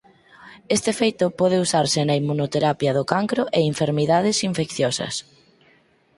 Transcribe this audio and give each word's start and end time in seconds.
Este 0.75 0.91
feito 0.99 1.25
pode 1.39 1.57
usarse 1.65 1.99
na 2.03 2.17
inmunoterapia 2.21 2.95
do 2.97 3.03
cancro 3.11 3.43
e 3.57 3.59
enfermidades 3.73 4.37
infecciosas. 4.49 5.15